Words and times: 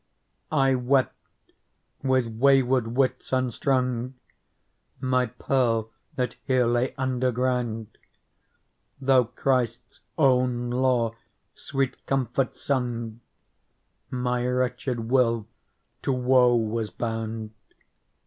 I 0.55 0.73
wept, 0.73 1.53
with 2.01 2.25
wayward 2.25 2.97
wits 2.97 3.31
unstrung, 3.31 4.15
My 4.99 5.27
Pearl 5.27 5.91
that 6.15 6.37
here 6.45 6.65
lay 6.65 6.95
underground: 6.97 7.99
Though 8.99 9.25
Christ's 9.25 9.99
own 10.17 10.71
lore 10.71 11.15
sweet 11.53 12.03
comfort 12.07 12.57
sung. 12.57 13.19
My 14.09 14.43
wretched 14.47 15.11
will 15.11 15.45
to 16.01 16.11
woe 16.13 16.55
was 16.55 16.89
bound. 16.89 17.51